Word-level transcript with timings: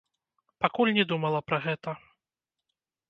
Пакуль 0.63 0.93
не 0.97 1.05
думала 1.11 1.39
пра 1.49 1.57
гэта. 1.67 1.91